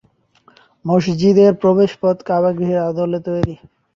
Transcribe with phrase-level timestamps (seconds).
[0.85, 3.55] মসজিদের প্রবেশপথ কাবা গৃহের আদলে তৈরী।